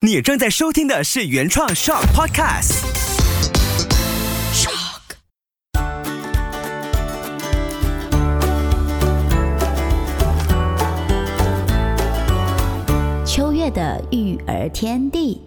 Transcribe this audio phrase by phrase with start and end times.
[0.00, 2.84] 你正在收听的是原创 Shock Podcast。
[4.54, 5.16] Shock。
[13.26, 15.42] 秋月的育儿天地，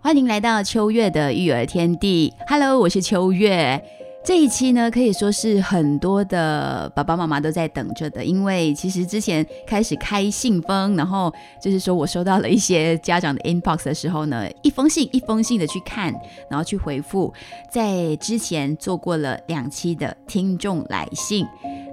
[0.00, 2.32] 欢迎来到秋月的育儿天地。
[2.46, 3.84] Hello，我是秋月。
[4.22, 16.14] 这一期呢，可以说是很多的爸爸妈妈都在等着的，因为其实之前开始开信封，然后就是说我收到了一些家长的 inbox 的时候呢，一封信一封信的去看，
[16.50, 17.32] 然后去回复，
[17.70, 21.46] 在之前做过了两期的听众来信。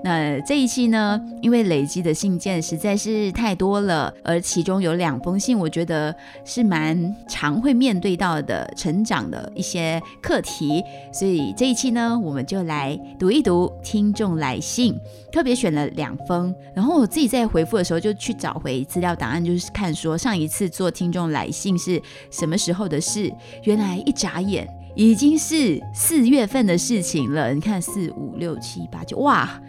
[0.03, 14.95] 那这一期呢，因为累积的信件实在是太多了，而其中有两封信，我觉得是蛮常会面对到的成长的一些课题，所以这一期呢，我们就来读一读听众来信，
[15.31, 29.61] 特别选了两封，然后我自己在回复的时候就去找回资料档案，就是看说上一次做听众来信是什么时候的事，原来一眨眼已经是四月份的事情了，你看四五六七八九，哇！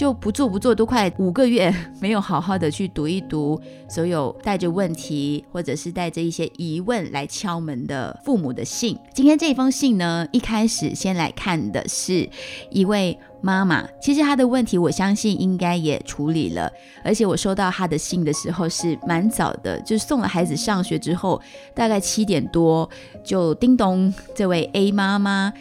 [0.00, 1.70] 就不做不做都快五个月，
[2.00, 8.98] 没有好好的去读一读所有带着问题或者是带着一些疑问来敲门的父母的信。
[9.12, 12.26] 今天这封信呢，一开始先来看的是
[12.70, 16.72] 一位妈妈，其实她的问题我相信应该也处理了，
[17.04, 21.38] 而且我收到她的信的时候是蛮早的，就是送了孩子上学之后，
[21.74, 22.88] 大概七点多
[23.22, 25.52] 就叮咚，这位 A 妈妈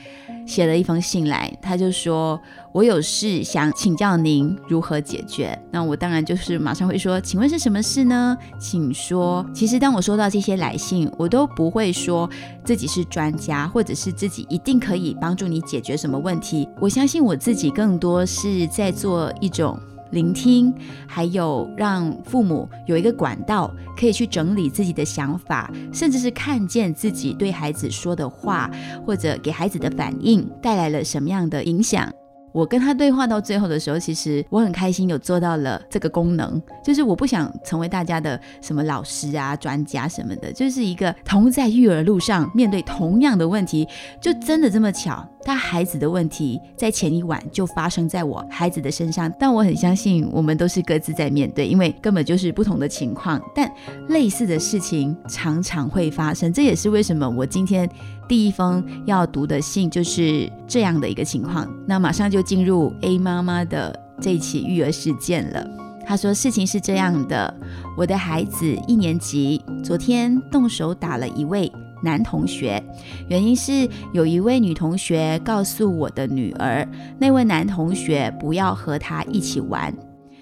[0.49, 2.41] 写了一封信来，他就说。
[2.71, 8.37] 我有事想请教您如何解决，那我当然就是马上会说，请问是什么事呢？
[8.59, 9.43] 请说。
[9.55, 12.29] 其实当我收到这些来信，我都不会说
[12.63, 16.69] 自己是专家，或者是自己一定可以帮助你解决什么问题。
[16.79, 19.75] 我相信我自己更多是在做一种
[20.11, 20.73] 聆听，
[21.07, 28.69] 还有让父母有一个管道可以去整理自己的想法，甚至是看见自己对孩子说的话，
[29.05, 32.11] 或者给孩子的反应带来了什么样的影响。
[32.51, 43.87] 我跟他对话到最后的时候，其实我很开心有做到了这个功能，就是我不想成为大家的什么老师啊、专家什么的，就是一个同在育儿路上面对同样的问题，
[44.19, 45.23] 就真的这么巧。
[45.43, 53.71] 他孩子的问题在前一晚就发生在我孩子的身上，但我很相信我们都是各自在面对，因为根本就是不同的情况，但
[54.09, 56.51] 类似的事情常常会发生。
[56.51, 57.89] 这也是为什么我今天
[58.27, 61.67] 第一封要读的信就是这样的一个情况。
[61.87, 65.65] 那马上就进入 A 妈妈的这一起育儿事件了。
[66.05, 67.53] 她说事情是这样的，
[67.97, 71.71] 我的孩子一年级昨天动手打了一位。
[72.01, 72.83] 男同学，
[73.27, 76.87] 原因是有一位女同学告诉我的女儿，
[77.19, 79.93] 那位男同学不要和她一起玩。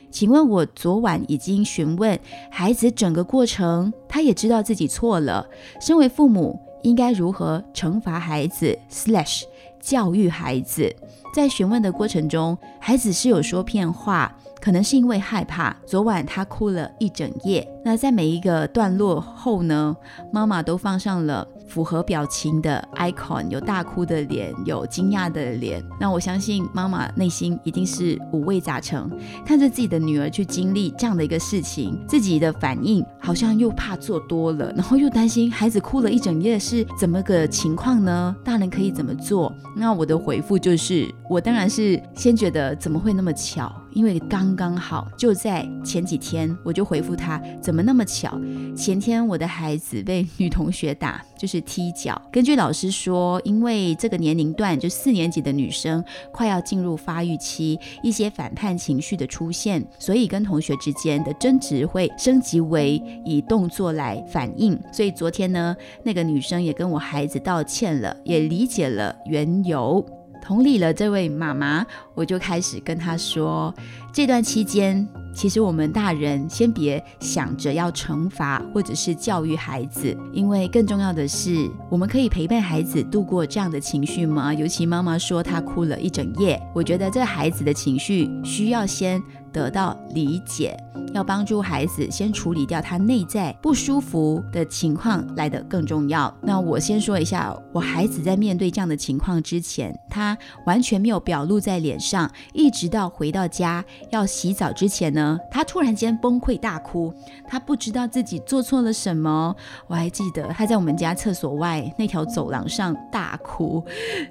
[0.09, 2.18] 请问，我昨晚已经询问
[2.50, 5.45] 孩子整个过程，他也知道自己错了。
[5.81, 9.44] 身为父母，应该如何惩罚孩子？slash
[9.81, 10.95] 教育孩子？
[11.35, 14.34] 在询问的过程中，孩子是有说骗话。
[14.59, 17.66] 可能是因为害怕，昨晚他哭了一整夜。
[17.88, 19.96] 那在每一个段落后呢，
[20.30, 25.81] 妈妈都放上了符合表情的 icon，有大哭的脸，有惊讶的脸。
[25.98, 29.09] 那我相信妈妈内心一定是五味杂陈，
[29.46, 38.36] 看着自己的女儿去经历这样的一个事情，自己的反应好像又怕做多了，然后又担心孩子哭了一整夜是怎么个情况呢？
[38.44, 39.50] 大人可以怎么做？
[39.74, 43.72] 那我的回复就是，我当然是先觉得怎么会那么巧。
[43.94, 48.35] 因为刚刚好就在前几天，我就回复他，怎么怎么那么巧？
[48.75, 52.19] 前天我的孩子被女同学打， 就是踢脚。
[52.31, 64.75] 根据老师说，因为这个年龄段就四年级的女生快要进入发育期，一些反叛情绪的出现，所以跟同学之间的争执会升级为以动作来反应。
[64.91, 70.03] 所以昨天呢，那个女生也跟我孩子道歉了，也理解了缘由。
[70.41, 73.71] 同理了这位妈妈，我就开始跟她说，
[74.13, 75.07] 这段期间，
[75.38, 84.51] 其实我们大人先别想着要惩罚或者是教育孩子，因为更重要的是，我们可以陪伴孩子度过这样的情绪吗？
[84.51, 89.22] 尤其妈妈说她哭了一整夜，我觉得这孩子的情绪需要先
[89.54, 90.75] 得到理解。
[91.13, 96.31] 要帮助孩子先处理掉他内在不舒服的情况来的更重要。
[96.44, 107.13] 那我先说一下，我孩子在面对这样的情况之前，他完全没有表露在脸上，一直到回到家要洗澡之前呢，他突然间崩溃大哭，
[107.47, 109.56] 他不知道自己做错了什么。
[109.88, 113.83] 我还记得他在我们家厕所外那条走廊上大哭，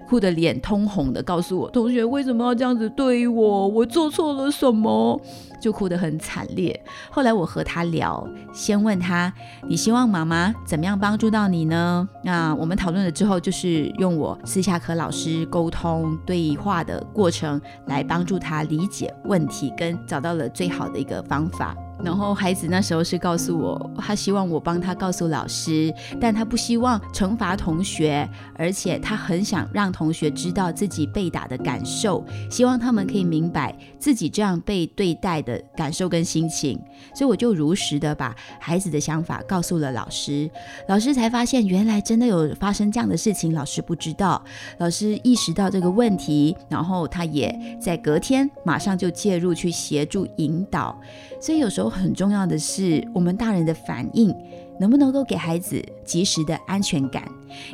[0.09, 5.21] 哭得脸通红的，告诉我同学为什么要这样子对我，我做错了什么。
[5.59, 6.79] 就哭得很惨烈。
[7.11, 9.33] 后来我和他聊，先问他
[9.67, 21.77] ：“你希望妈妈怎么样帮助到你呢？”那我们讨论了之后，就是用我私下和老师沟通对话的过程来帮助他理解问题，跟找到了最好的一个方法。
[22.05, 36.79] 然后孩子那时候是告诉我，他希望我帮他告诉老师，但他不希望惩罚同学，而且他很想让同学知道自己被打的感受，希望他们可以明白自己这样被对待的感受跟心情。
[37.15, 40.49] 所以我就如实的把孩子的想法告诉了老师，
[40.89, 44.43] 老师才发现原来真的有发生这样的事情，老师不知道，
[44.79, 50.99] 老师意识到这个问题，然后他也在隔天马上就介入去协助引导。
[51.41, 54.35] 所以有时候都很重要的是，我们大人的反应
[54.81, 57.23] 能不能够给孩子及时的安全感，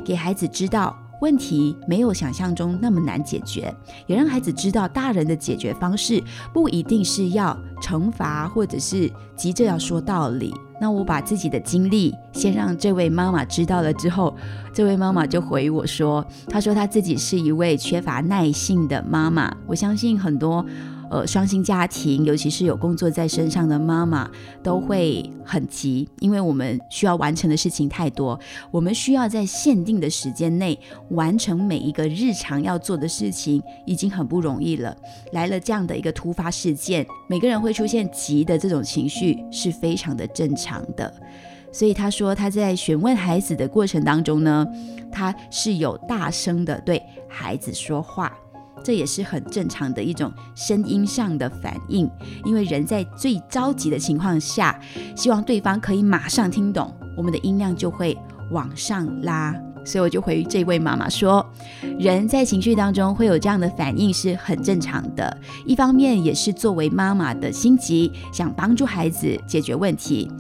[0.05, 3.75] 给孩子知道问题没有想象中那么难解决，
[4.07, 6.23] 也让孩子知道大人的解决方式
[6.53, 10.53] 不一定是要惩罚，或者是急着要说道理。
[10.79, 14.37] 那我把自己的经历先让这位妈妈知道了之后，
[14.75, 20.63] 这位妈妈就回我说：“她说她自己是一位缺乏耐性的妈妈。”我相信很多。
[21.13, 24.31] 呃，双薪家庭，尤其是有工作在身上的妈妈，
[24.63, 30.79] 都会很急，因为我们需要完成的事情太多，我们需要在限定的时间内
[31.11, 34.97] 完成每一个日常要做的事情，已经很不容易了。
[35.33, 41.13] 来了这样的一个突发事件，每个人会出现急的这种情绪，是非常的正常的。
[41.71, 44.67] 所以他说他在询问孩子的过程当中呢，
[45.13, 48.33] 他是有大声的对孩子说话。
[48.83, 52.11] 这也是很正常的一种声音上的反应，
[52.45, 54.79] 因为人在最着急的情况下，
[55.17, 58.17] 希望对方可以马上听懂，我们的音量就会
[58.51, 59.55] 往上拉。
[59.85, 61.45] 所以我就回这位妈妈说，
[61.99, 65.37] 人在情绪当中会有这样的反应是很正常的，
[65.67, 70.31] 一方面也是作为妈妈的心急，想帮助孩子解决问题。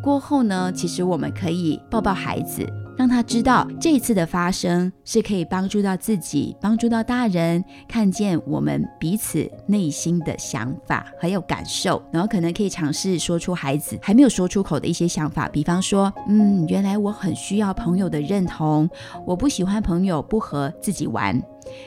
[0.00, 2.66] 过后呢，其实我们可以抱抱孩子。
[2.96, 18.88] 让他知道这一次的发生是可以帮助到自己，帮助到大人，看见我们彼此内心的想法还有感受，然后可能可以尝试说出孩子还没有说出口的一些想法，比方说，嗯，原来我很需要朋友的认同，
[19.26, 21.40] 我不喜欢朋友不和自己玩。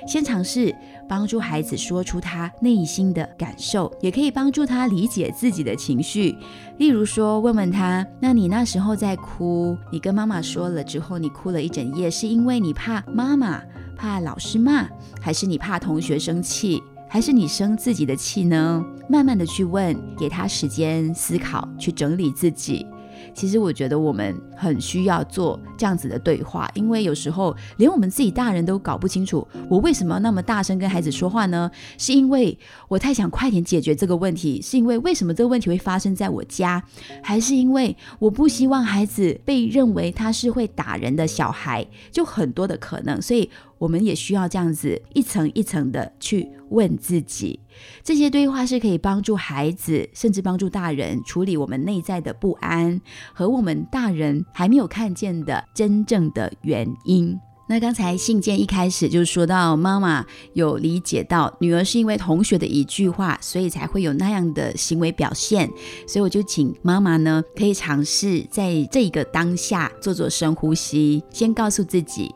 [0.07, 0.75] 先尝试
[1.07, 6.35] 帮助孩子说出他内心的感受，也可以帮助他理解自己的情绪。
[6.77, 13.61] 例如说，问问他：“那你那时候在哭，你跟妈妈说了之后，你哭了一整夜，是因为你怕妈妈、
[13.97, 14.87] 怕老师骂，
[15.21, 22.85] 还是你怕同学生气，还是你生自己的气呢？”慢慢的去问，给他时间思考，去整理自己。
[23.33, 31.69] 其实我觉得我们很需要做这样子的对话，因为有时候连我们自己大人都搞不清楚，我为什么要那么大声跟孩子说话呢？
[31.97, 32.57] 是因为
[32.87, 36.83] 我太想快点解决这个问题，是因为为什么这个问题会发生在我家，
[37.21, 41.85] 还是因为我不希望孩子被认为他是会打人的小孩？
[42.11, 43.49] 就很多的可能，所以。
[43.79, 47.59] 我们也需要这样子一层一层的去问自己，
[48.03, 53.01] 这些对话是可以帮助孩子，甚至帮助大人处理我们内在的不安
[53.33, 57.39] 和我们大人还没有看见的真正的原因。
[57.71, 65.69] 那刚才信件一开始就说到，妈妈有理解到女儿是因为同学的一句话，所以才会有那样的行为表现，
[66.07, 72.33] 所以我就请妈妈呢，可以尝试在这一个当下做做深呼吸，先告诉自己。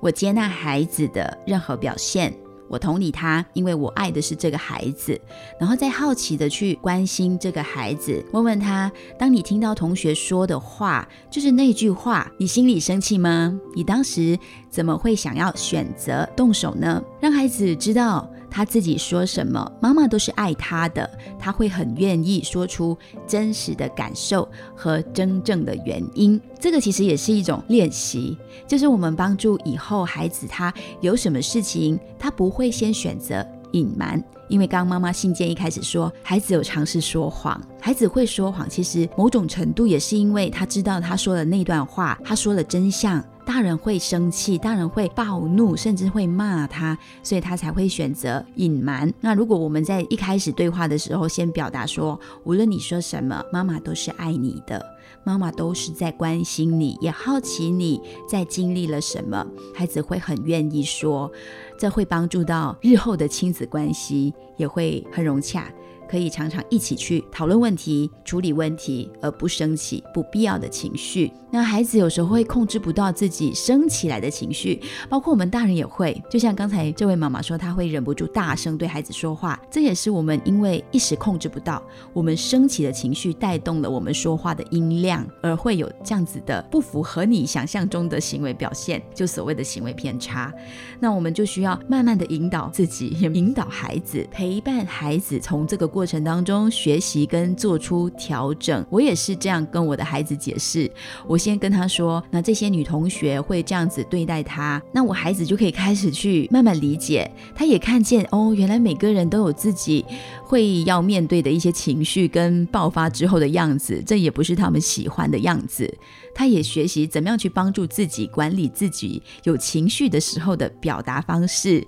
[0.00, 2.34] 我接纳孩子的任何表现，
[2.72, 5.20] 我同理他，因为我爱的是这个孩子。
[5.60, 13.60] 然后再好奇的去关心这个孩子，问问他：当你听到同学说的话，就是那句话，你心里生气吗？
[13.76, 14.38] 你当时
[14.70, 17.02] 怎么会想要选择动手呢？
[17.20, 18.26] 让孩子知道。
[18.52, 26.38] 他自己说什么，妈妈都是爱他的，他会很愿意说出真实的感受和真正的原因。
[26.60, 28.36] 这个其实也是一种练习，
[28.68, 34.22] 就是我们帮助以后孩子，他有什么事情，他不会先选择隐瞒。
[34.48, 43.24] 因为刚妈妈信件一开始说，孩子有尝试说谎，孩子会说谎，其实某种程度也是因为他知道他说的那段话，他说了真相。
[43.44, 49.12] 大人会生气，大人会暴怒，甚至会骂他，所以他才会选择隐瞒。
[49.20, 54.84] 那如果我们在一开始对话的时候，先表达说，无论你说什么，妈妈都是爱你的，
[55.24, 61.30] 妈妈都是在关心你，也好奇你在经历了什么，孩子会很愿意说，
[61.78, 65.70] 这会帮助到日后的亲子关系，也会很融洽。
[66.08, 71.32] 可以常常一起去讨论问题、处理问题，而不升起不必要的情绪。
[71.50, 74.78] 那孩子有时候会控制不到自己升起来的情绪，
[75.08, 76.22] 包括我们大人也会。
[76.28, 81.82] 就像刚才这位妈妈说，她会忍不住大声对孩子说话，这也是我们因为一时控制不到，
[82.12, 90.52] 我们升起的情绪带动了我们说话的音量，而会有这样子的不符合你想象中的行为表现，就所谓的行为偏差。
[91.00, 98.84] 那我们就需要慢慢的引导自己，也引导孩子，陪伴孩子从这个过程当中学习跟做出调整。
[98.90, 100.92] 我也是这样跟我的孩子解释，
[101.26, 110.04] 我先跟他说，那这些女同学会这样子对待他，那我孩子就可以开始去慢慢理解，他也看见哦，原来每个人都有自己
[110.52, 115.90] 会要面对的一些情绪跟爆发之后的样子，这也不是他们喜欢的样子。
[116.34, 121.82] 他也学习怎么样去帮助自己管理自己有情绪的时候的表达方式。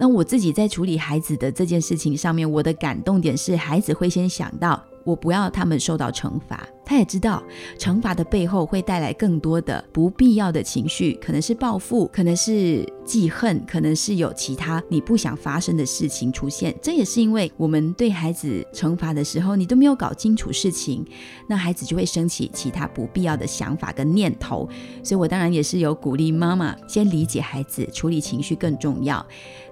[0.00, 4.82] 那我自己在处理孩子的这件事情上面，我的感动点是，孩子会先想到。
[5.04, 7.42] 我不要他们受到惩罚，他也知道
[7.78, 16.74] 惩罚的背后会带来更多的不必要的情绪，可能是报复，可能是记恨，可能是有其他你不想发生的事情出现。
[16.82, 21.04] 这也是因为我们对孩子惩罚的时候，你都没有搞清楚事情，
[21.46, 24.68] 那孩子就会升起其他不必要的想法跟念头。
[25.02, 29.24] 所以我当然也是有鼓励妈妈先理解孩子，处理情绪更重要。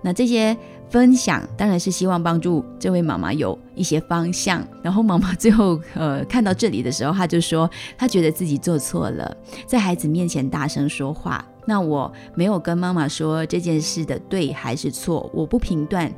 [0.02, 0.56] 那这些。
[0.90, 4.66] 分享当然是希望帮助这位妈妈有一些方向。
[4.82, 11.44] 然后妈妈最后呃看到这里的时候，她就说她觉得自己做错了，在孩子面前大声说话。
[11.66, 16.10] 那我没有跟妈妈说这件事的对还是错，我不评断，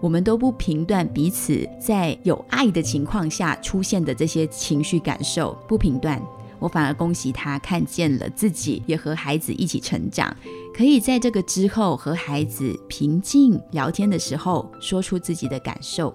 [0.00, 6.20] 我们都不评断彼此在有爱的情况下出现的这些情绪感受，不评断。
[6.58, 10.34] 我反而恭喜他看见了自己，也和孩子一起成长。
[10.74, 16.14] 可以在这个之后和孩子平静聊天的时候，说出自己的感受。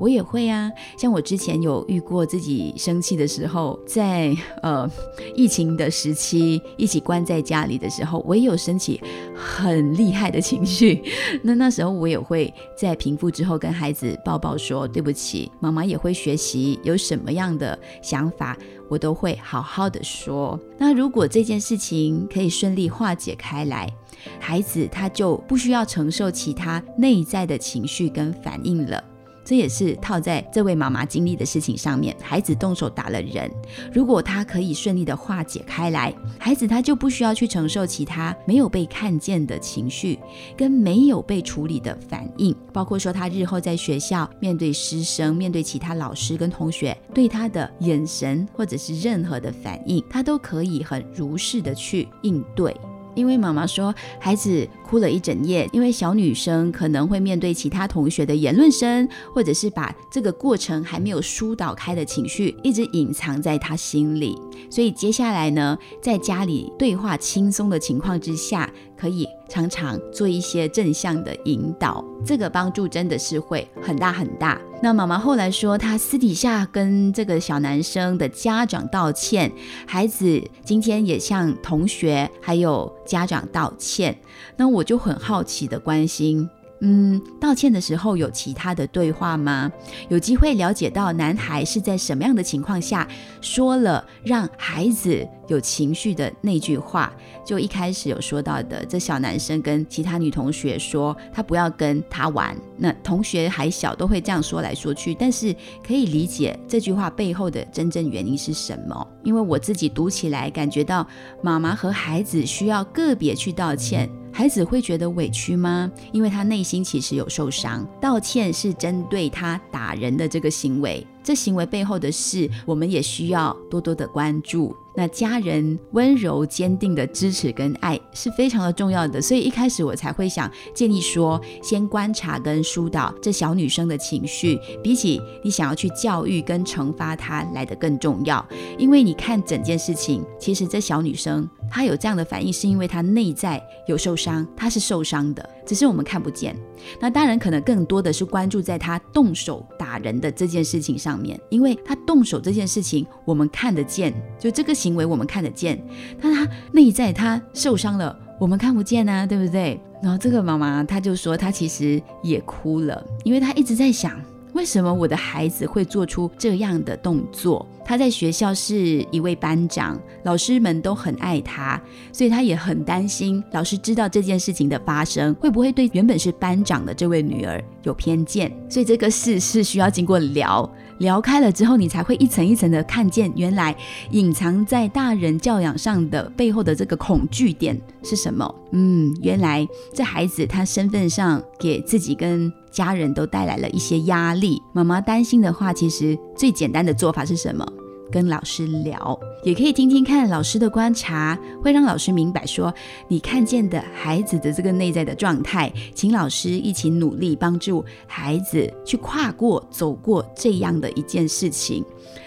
[0.00, 0.68] 我也会啊，
[0.98, 4.90] 像我之前有遇过自己生气的时候，在呃
[5.36, 9.00] 疫情的时期一起关在家里的时候，我也有升起
[9.32, 11.00] 很厉害的情绪。
[11.44, 18.58] 那那时候我也会在平复之后跟孩子抱抱说对不起，妈妈也会学习有什么样的想法，
[18.90, 20.60] 我都会好好的说。
[20.76, 23.90] 那如果这件事情可以顺利化解开来。
[24.38, 29.02] 孩子他就不需要承受其他内在的情绪跟反应了，
[29.44, 32.16] 这也是套在这位妈妈经历的事情上面。
[32.20, 33.50] 孩子动手打了人，
[33.92, 40.18] 如果他可以顺利的化解开来，孩子他就不需要去承受其他没有被看见的情绪
[40.56, 52.74] 跟没有被处理的反应，包括说他日后在学校面对师生、面对其他老师跟同学对他的眼神或者是任何的反应，他都可以很如实的去应对。
[53.14, 64.38] 因为妈妈说，孩子哭了一整夜，因为小女生可能会面对其他同学的言论声，或者是把这个过程还没有疏导开的情绪一直隐藏在她心里，
[64.70, 68.70] 所以接下来呢，在家里对话轻松的情况之下。
[69.00, 74.60] 可以常常做一些正向的引导，这个帮助真的是会很大很大。
[74.82, 79.50] 那妈妈后来说，她私底下跟这个小男生的家长道歉，
[79.86, 84.16] 孩子今天也向同学还有家长道歉。
[84.56, 86.48] 那我就很好奇的关心。
[86.82, 89.70] 嗯，道歉的时候有其他的对话吗？
[90.08, 93.06] 有机会了解到男孩是在什么样的情况下
[93.42, 97.12] 说了让孩子有情绪的那句话？
[97.44, 105.54] 就一开始有说到的，这小男生跟其他女同学说他不要跟他玩，那同学还小都会这样说来说去，但是
[105.84, 109.06] 可以理解这句话背后的真正原因是什么？
[109.24, 111.06] 因为我自己读起来感觉到
[111.42, 114.08] 妈妈和孩子需要个别去道歉。
[114.32, 115.90] 孩子会觉得委屈吗？
[116.12, 117.84] 因为他内心其实有受伤。
[118.00, 121.04] 道歉是针对他打人的这个行为。
[121.22, 124.74] 这行为背后的事，我们也需要多多的关注。
[124.92, 138.44] 那家人温柔坚定的支持跟爱是非常的重要的，所以一开始我才会想建议说，先观察跟疏导这小女生的情绪，比起你想要去教育跟惩罚她来的更重要。
[138.76, 146.54] 因为你看整件事情，其实这小女生她有这样的反应，是因为她内在有受伤，她是受伤的，只是我们看不见。
[146.98, 151.18] 那当然可能更多的是关注在她动手打人的这件事情上。
[151.18, 155.82] 面，因为他动手这件事情，我们看得见，就这个行为我们看得见，
[156.22, 159.80] 但他内在他受伤了，我们看不见呢，对不对？
[160.00, 164.18] 然后这个妈妈她就说，她其实也哭了，因为她一直在想，
[164.60, 167.66] 为什么我的孩子会做出这样的动作？
[167.82, 171.80] 他在学校是一位班长，老师们都很爱他，
[172.12, 178.54] 所以他也很担心老师知道这件事情的发生，会不会对原本是班长的这位女儿有偏见？
[178.68, 180.70] 所以这个事是需要经过聊
[181.00, 183.74] 聊开了之后，你才会一层一层的看见，原来
[184.10, 188.54] 隐藏在大人教养上的背后的这个恐惧点是什么？
[188.72, 194.60] 嗯，原来这孩子他身份上给自己跟家人都带来了一些压力。
[194.72, 197.66] 妈妈担心的话，其实最简单的做法是什么？
[198.10, 202.72] 跟老师聊，也可以听听看老师的观察，会让老师明白说
[203.08, 211.84] 你看见的孩子的这个内在的状态，请老师一起努力帮助孩子去跨过、走过这样的一件事情。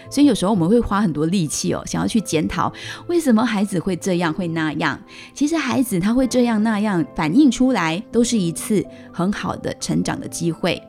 [0.09, 2.71] 所以有时候我们会花很多力气哦，想要去检讨
[3.07, 4.99] 为什么孩子会这样会那样。
[5.33, 10.79] 其实孩子他会这样那样反映出来，都是一次很好的成长的机会。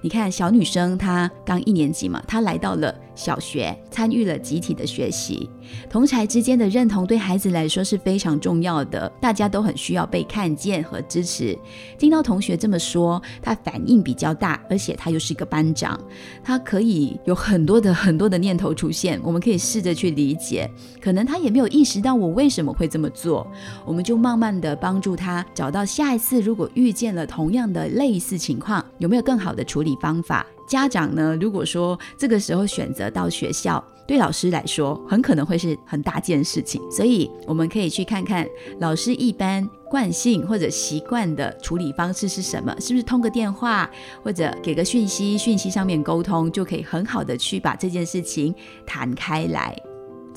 [0.00, 5.48] 你看，小女生她刚一年级嘛，她来到了小学，参与了集体的学习。
[5.90, 11.58] 同才之间的认同对孩子来说是非常重要的，大家都很需要被看见和支持。
[11.98, 16.00] 听到同学这么说，她反应比较大，而且她又是一个班长，
[16.42, 19.20] 她可以有很多的很多的念头出现。
[19.22, 20.70] 我们可以试着去理解，
[21.02, 23.46] 可能她也没有意识到我为什么会这么做，
[23.84, 30.46] 我们就慢慢的帮助她找到下一次如果遇见了同样的类似情况，有没有更好的处理方法。
[30.66, 38.46] 家长呢，如果说这个时候选择到学校，对老师来说很可能会是很大件事情，所以我们可以去看看
[38.78, 43.90] 老师一般惯性或者习惯的处理方式是什么，是不是通个电话
[44.22, 48.54] 或者给个讯息，讯息上面沟通就可以很好的去把这件事情
[48.86, 49.74] 谈开来。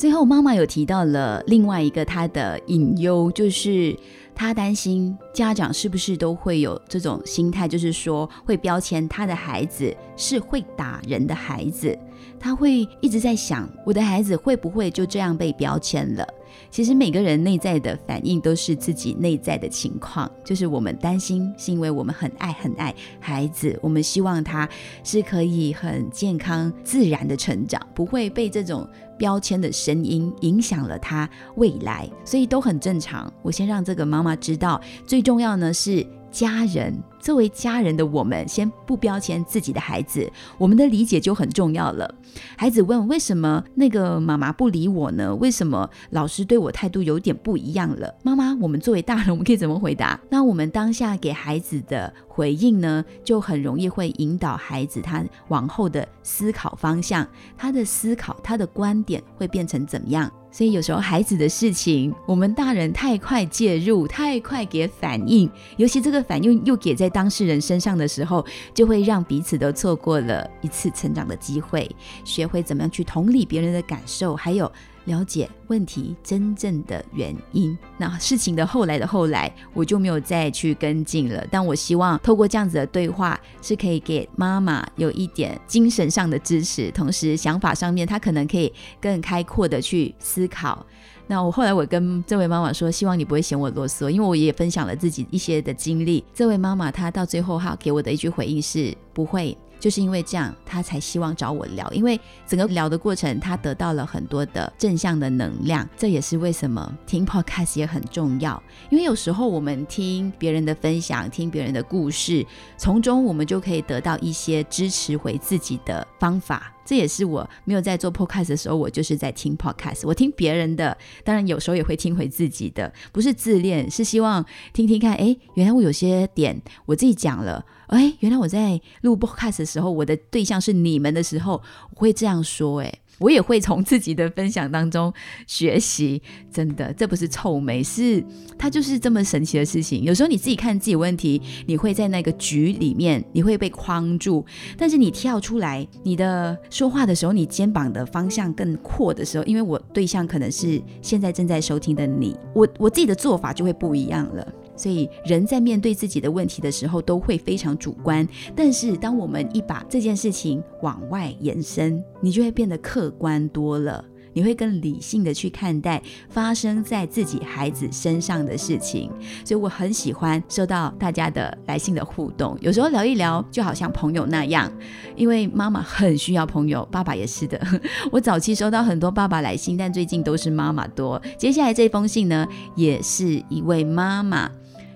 [0.01, 3.95] 最后，妈妈有提到了另外一个她的隐忧，就是。
[4.33, 11.95] 她担心家长是不是都会有这种心态，就是说会标签她的孩子是会打人的孩子，
[12.41, 16.27] 他会一直在想，我的孩子会不会就这样被标签了？
[16.71, 24.67] 其实每个人内在的反应都是自己内在的情况，就是我们担心是因为我们很爱很爱孩子，我们希望他
[25.03, 33.31] 是可以很健康自然的成长，不会被这种标签的声音影响了他未来，所以都很正常。
[33.43, 36.05] 我先让这个妈妈知道，最重要呢是。
[36.31, 42.13] 家人作为家人的我们，先不标签自己的孩子，我们的理解就很重要了。
[42.57, 45.33] 孩子问：“为什么那个妈妈不理我呢？
[45.35, 50.19] 为什么老师对我态度有点不一样了？”妈妈，我们作为大人，我们可以怎么回答？
[50.29, 60.31] 那我们当下给孩子的回应呢，就很容易会引导孩子他往后的思考方向，他的思考，他的观点会变成怎么样？
[60.53, 68.43] 所以有时候孩子的事情，我们大人太快介入，太快给反应，尤其这个反应又给在当事人身上的时候，
[68.73, 71.89] 就会让彼此都错过了一次成长的机会，
[72.25, 74.71] 学会怎么样去同理别人的感受，还有。
[75.05, 81.45] 了解问题真正的原因，那事情的后来的后来，我就没有再去跟进了。
[81.49, 90.85] 但我希望透过这样子的对话，是可以给妈妈有一点精神上的支持，同时想法上面，她可能可以更开阔的去思考。
[91.27, 96.23] 那我后来我跟这位妈妈说，希望你不会嫌我啰嗦，因为我也分享了自己一些的经历。
[96.33, 99.57] 这位妈妈她到最后哈给我的一句回应是不会。
[99.81, 102.17] 就是因为这样，他才希望找我聊，因为
[102.47, 105.85] 整个聊的过程，他得到了很多的正向的能量。
[105.97, 112.45] 这也是为什么听 podcast 也很重要，因为有时候我们听别人的分享，听别人的故事，
[112.77, 116.71] 从中我们就可以得到一些支持回自己的方法。
[116.83, 120.01] 这也是我没有在做 podcast 的时候，我就是在听 podcast。
[120.03, 125.13] 我听别人的，当然有时候也会听回自己的，不是自恋，是希望听听看。
[125.13, 127.65] 哎，原来我有些点我自己讲了。
[127.91, 131.61] 哎，原来我在录 podcast 的时候，我的对象是你们的时候，
[131.93, 132.79] 我会这样说。
[132.79, 135.13] 哎，我也会从自己的分享当中
[135.45, 136.21] 学习。
[136.49, 138.23] 真的，这不是臭美，是
[138.57, 140.03] 它就是这么神奇的事情。
[140.03, 144.45] 有时候你自己看自己问题，你会在那个局里面，你会被框住。
[144.77, 154.47] 但是你跳出来，你的说话的时候，你肩膀的方向更阔的时候，因为我对象可能是现在正在收听的你，我我自己的做法就会不一样了。
[154.75, 158.27] 所以，人在面对自己的问题的时候，都会非常主观。
[158.55, 164.05] 但是，当我们一把这件事情往外延伸，你就会变得客观多了。
[164.33, 169.11] 你会更理性的去看待发生在自己孩子身上的事情。
[169.43, 172.57] 所以，我很喜欢收到大家的来信的互动。
[172.61, 174.71] 有时候聊一聊，就好像朋友那样。
[175.17, 177.61] 因为妈妈很需要朋友，爸爸也是的。
[178.09, 181.21] 我早期收到很多爸爸来信，但最近都是妈妈多。
[181.37, 184.49] 接下来这封信呢，也是一位妈妈。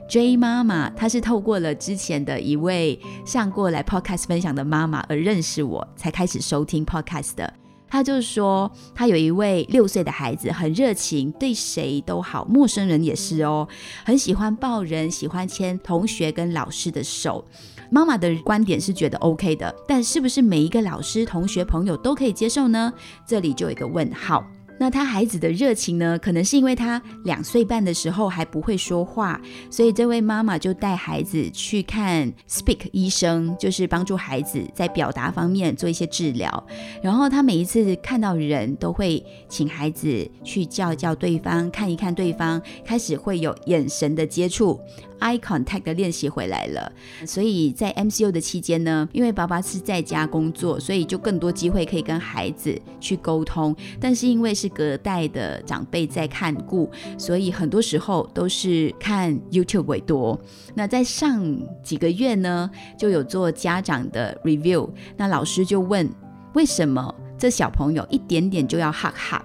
[0.08, 7.52] J 妈妈，她是透过了之前的一位上过来 Podcast 分享的妈妈而认识我，才开始收听 Podcast 的。
[7.88, 13.68] 她就说她有一位六岁的孩子，很热情，对谁都好，陌生人也是哦，
[14.04, 17.44] 很喜欢抱人，喜欢牵同学跟老师的手。
[17.91, 22.94] 妈妈的观点是觉得 OK 的，但是不是每一个老师、同学、朋友都可以接受呢？
[23.26, 24.44] 这里就有一个问号。
[24.78, 26.20] 那他孩子的热情呢？
[26.20, 36.68] 可能是因为他两岁半的时候还不会说话，所以这位妈妈就带孩子去看 Speak 医生，就是帮助孩子在表达方面做一些治疗。
[37.02, 44.80] 然后他每一次看到人都会请孩子去叫叫对方，看一看对方，开始会有眼神的接触。
[45.22, 46.92] eye contact 的练习回来了，
[47.26, 53.74] 所以在 MCU 的期间呢，因为爸爸是在家工作，所以就更多机会可以跟孩子去沟通。
[53.98, 60.39] 但是因为是隔代的长辈在看顾，所以很多时候都是看 YouTube 为多。
[60.73, 61.43] 那在上
[61.84, 66.10] 几个月呢，就有做家长的 review，那老师就问，
[66.54, 69.43] 为什么这小朋友一点点就要哈哈？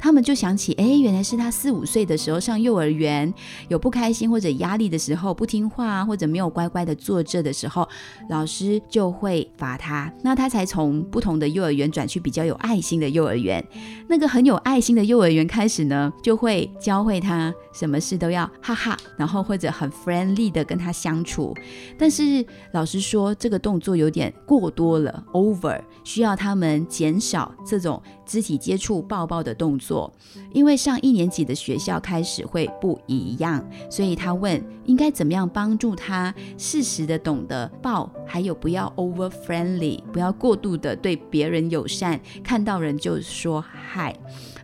[0.00, 3.32] 他们就想起，哎，原来是他四五岁的时候上幼儿园，
[3.68, 7.86] 有不开心或者压力的时候，不听话或者没有乖乖的坐着的时候，
[8.30, 10.10] 老师就会罚他。
[10.22, 13.62] 那他才从不同的幼儿园转去比较有爱心的幼儿园。
[14.08, 21.54] 那个很有爱心的幼儿园开始呢，就会教会他什么事都要哈哈，然后或者很 friendly 的跟他相处。
[21.98, 28.02] 但是老师说这个动作有点过多了，over，需要他们减少这种。
[28.30, 30.12] 肢体接触、抱抱的动作作，
[30.52, 44.14] 因为上一年级的学校开始会不一样，所以他问应该怎么样帮助他适时的懂得抱，还有不要 over friendly，不要过度的对别人友善，看到人就说嗨。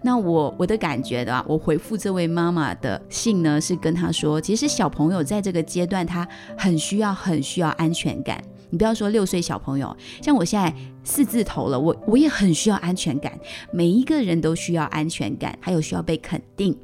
[0.02, 8.40] 那我我的感觉的啊，我回复这位妈妈的信呢，是跟她说，其实小朋友在这个阶段，他很需要很需要安全感。
[8.70, 10.74] 你不要说六岁小朋友，像我现在
[11.04, 13.38] 四字头了，我我也很需要安全感。
[13.72, 16.76] 每一个人都需要安全感，还有需要被肯定。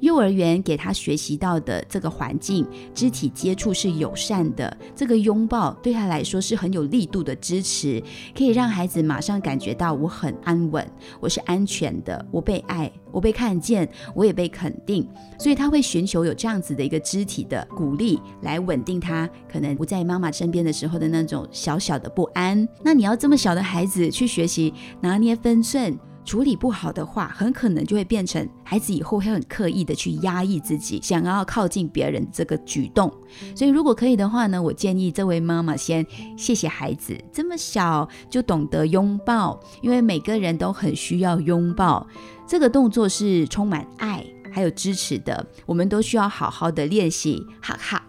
[0.00, 8.02] 幼儿园给他学习到的这个环境，肢体接触是友善的，这个拥抱对他来说是很有力度的支持，
[8.36, 10.86] 可以让孩子马上感觉到我很安稳，
[11.20, 22.68] 我是安全的，我被爱，我被看见，我也被肯定，所以他会寻求有这样子的一个肢体的鼓励，来稳定他可能不在妈妈身边的时候的那种小小的不安。
[22.84, 25.98] 那你要这么小的孩子去学习拿捏分寸。
[26.26, 33.10] 处理不好的话，很可能就会变成孩子以后会很刻意的去压抑自己，想要靠近别人这个举动。
[33.54, 36.04] 所以如果可以的话呢，我建议这位妈妈先
[36.36, 42.06] 谢谢孩子这么小就懂得拥抱，因为每个人都很需要拥抱。
[42.46, 48.02] 这个动作是充满爱还有支持的，我们都需要好好的练习，哈哈。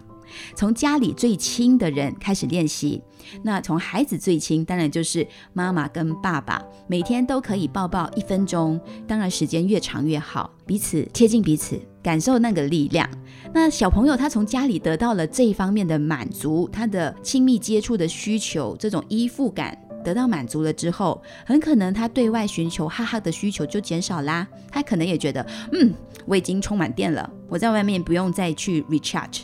[0.56, 3.02] 从家里最亲的人开始练习，
[3.44, 13.10] 那从孩子最亲，当然就是妈妈跟爸爸，每天都可以抱抱一分钟，当然时间越长越好，彼此贴近彼此，感受那个力量。
[13.54, 24.48] 那小朋友他从家里得到了这一方面的满足，他的亲密接触的需求，这种依附感得到满足了之后，很可能他对外寻求哈哈的需求就减少啦。
[24.72, 25.94] 他可能也觉得，嗯，
[26.26, 29.42] 我已经充满电了，我在外面不用再去 recharge。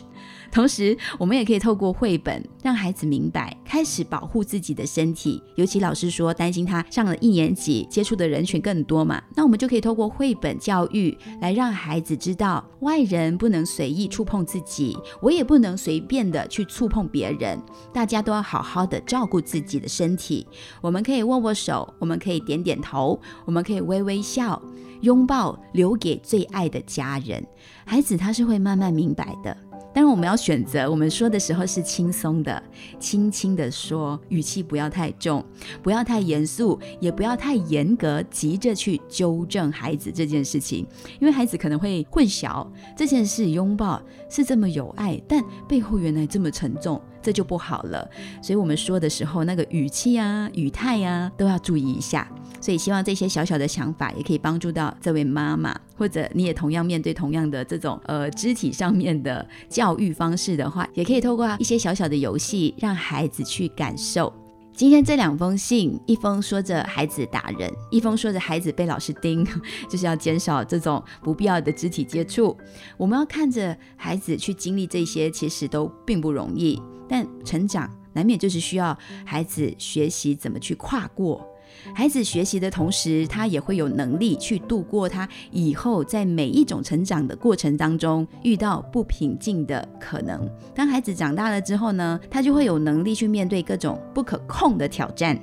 [0.54, 5.42] 同时，我们也可以透过绘本让孩子明白，开始保护自己的身体。
[5.56, 17.60] 尤其老师说担心他上了一年级，接触的人群更多嘛，那我们就可以透过绘本教育来让孩子知道，外人不能随意触碰自己，我也不能随便的去触碰别人。
[17.92, 20.46] 大家都要好好的照顾自己的身体。
[20.80, 24.62] 我们可以握握手，我们可以点点头，我们可以微微笑，
[25.00, 27.44] 拥抱留给最爱的家人。
[27.84, 29.56] 孩子他是会慢慢明白的。
[29.94, 32.62] 当然，我们要选择我们说的时候是轻松的，
[32.98, 35.42] 轻轻的说，语气不要太重，
[35.82, 40.84] 不要太严肃，也不要太严格，急着去纠正孩子这件事情，
[41.20, 43.44] 因为孩子可能会混淆这件事。
[43.54, 47.00] 拥抱是这么有爱，但背后原来这么沉重。
[47.22, 48.06] 这就不好了，
[48.42, 52.30] 所以我们说的时候，那个语气啊、语态啊，都要注意一下。
[52.64, 64.32] 所以希望这些小小的想法也可以帮助到这位妈妈，或者你也同样面对同样的这种呃肢体上面的教育方式的话，也可以透过一些小小的游戏，让孩子去感受。
[64.72, 69.46] 今天这两封信，一封说着孩子打人，一封说着孩子被老师盯，
[69.90, 72.56] 就是要减少这种不必要的肢体接触。
[72.96, 76.80] 我们要看着孩子去经历这些，其实都并不容易。
[77.06, 81.46] 但成长难免就是需要孩子学习怎么去跨过。
[81.94, 90.48] 孩子学习的同时，他也会有能力去度过他以后在每一种成长的过程当中遇到不平静的可能。
[90.74, 95.38] 当孩子长大了之后呢，他就会有能力去面对各种不可控的挑战。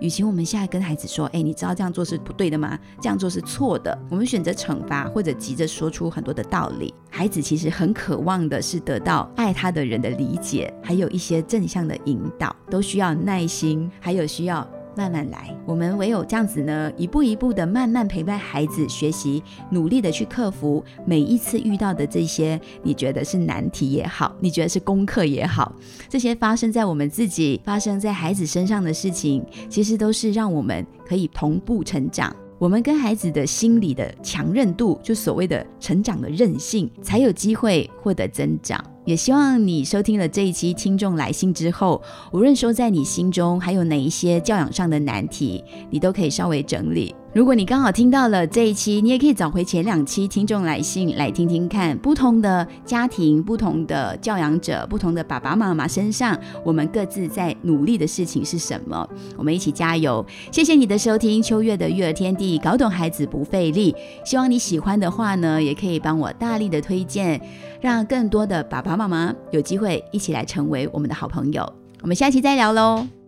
[0.00, 2.76] 与其我们现在跟孩子说，哎，你知道这样做是不对的吗？
[3.00, 3.96] 这样做是错的。
[4.10, 14.68] 我们选择惩罚或者急着说出很多的道理，孩子其实很渴望的是得到爱他的人的理解，还有一些正向的引导，都需要耐心，还有需要。
[14.96, 25.72] 慢慢来，我们唯有这样子呢，一步一步的慢慢陪伴孩子学习，努力的去克服每一次遇到的这些，你觉得是难题也好，你觉得是功课也好，
[26.08, 32.34] 这些发生在我们自己、发生在孩子身上的事情，其实都是让我们可以同步成长。
[32.58, 38.84] 我们跟孩子的心理的强韧度，就所谓的成长的韧性，才有机会获得增长。
[39.10, 47.12] 也希望你收听了这一期听众来信之后，无论说在你心中还有哪一些教养上的难题，你都可以稍微整理。
[47.32, 59.08] 如果你刚好听到了这一期，你也可以找回前两期听众来信来听听看，不同的家庭、不同的教养者、不同的爸爸妈妈身上，我们各自在努力的事情是什么？
[59.36, 60.24] 我们一起加油！
[60.50, 63.94] 谢谢你的收听，秋月的育儿天地，搞懂孩子不费力。
[64.24, 67.40] 希望你喜欢的话呢，也可以帮我大力的推荐，
[67.80, 71.70] 让更多的爸爸妈妈有机会一起来成为我们的好朋友。
[72.02, 73.19] 我们下期再聊喽！